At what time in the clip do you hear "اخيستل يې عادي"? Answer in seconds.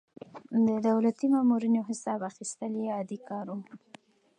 2.29-3.19